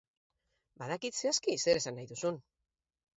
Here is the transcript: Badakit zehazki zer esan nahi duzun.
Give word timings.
Badakit 0.83 1.19
zehazki 1.19 1.55
zer 1.65 1.81
esan 1.83 1.97
nahi 1.99 2.07
duzun. 2.13 2.41